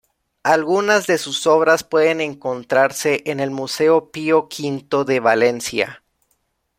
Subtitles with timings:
[0.41, 6.01] Algunas de sus obras pueden encontrarse en el Museo Pio V de Valencia